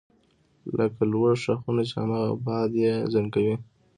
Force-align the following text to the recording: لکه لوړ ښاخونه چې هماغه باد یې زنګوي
لکه 0.77 1.01
لوړ 1.11 1.31
ښاخونه 1.43 1.81
چې 1.89 1.93
هماغه 2.01 2.31
باد 2.45 2.71
یې 2.83 2.93
زنګوي 3.13 3.55